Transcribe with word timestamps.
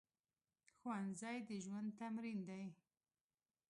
ښوونځی 0.77 1.37
د 1.47 1.49
ژوند 1.65 1.89
تمرین 1.99 2.39
دی 2.49 2.63